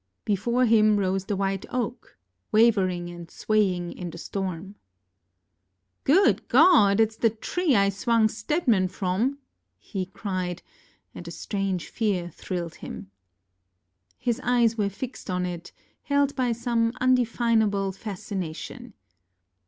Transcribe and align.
Before 0.25 0.65
him 0.65 0.97
rose 0.97 1.25
the 1.25 1.35
white 1.35 1.63
oak, 1.69 2.17
wavering 2.51 3.11
and 3.11 3.29
swaying 3.29 3.91
in 3.91 4.09
the 4.09 4.17
storm. 4.17 4.73
ŌĆ£Good 6.05 6.47
God! 6.47 6.97
itŌĆÖs 6.97 7.19
the 7.19 7.29
tree 7.29 7.75
I 7.75 7.89
swung 7.89 8.27
Stedman 8.27 8.87
from! 8.87 9.33
ŌĆØ 9.33 9.37
he 9.77 10.05
cried, 10.07 10.63
and 11.13 11.27
a 11.27 11.29
strange 11.29 11.87
fear 11.89 12.31
thrilled 12.31 12.77
him. 12.81 13.11
His 14.17 14.39
eyes 14.43 14.75
were 14.75 14.89
fixed 14.89 15.29
on 15.29 15.45
it, 15.45 15.71
held 16.01 16.35
by 16.35 16.51
some 16.51 16.93
undefinable 16.99 17.91
fascination. 17.91 18.95